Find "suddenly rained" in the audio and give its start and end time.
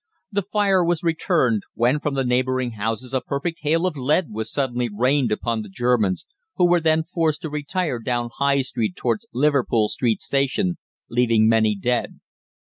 4.51-5.31